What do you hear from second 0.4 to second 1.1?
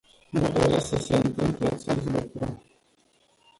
doresc să